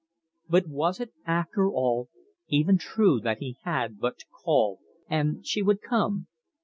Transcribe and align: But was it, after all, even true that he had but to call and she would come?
But 0.49 0.67
was 0.67 0.99
it, 0.99 1.13
after 1.27 1.69
all, 1.69 2.09
even 2.47 2.79
true 2.79 3.19
that 3.19 3.37
he 3.37 3.57
had 3.65 3.99
but 3.99 4.17
to 4.17 4.25
call 4.43 4.79
and 5.07 5.45
she 5.45 5.61
would 5.61 5.79
come? 5.79 6.25